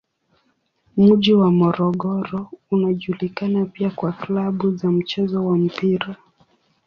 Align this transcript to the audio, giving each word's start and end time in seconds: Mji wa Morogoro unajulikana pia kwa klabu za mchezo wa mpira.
Mji 0.97 1.33
wa 1.33 1.51
Morogoro 1.51 2.49
unajulikana 2.71 3.65
pia 3.65 3.89
kwa 3.89 4.11
klabu 4.11 4.75
za 4.75 4.91
mchezo 4.91 5.45
wa 5.47 5.57
mpira. 5.57 6.15